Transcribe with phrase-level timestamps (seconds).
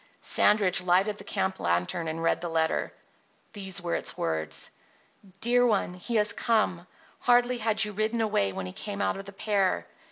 [0.19, 2.91] Sandridge lighted the camp lantern and read the letter.
[3.53, 4.71] These were its words:
[5.41, 6.87] Dear One: He has come.
[7.19, 9.85] Hardly had you ridden away when he came out of the pear.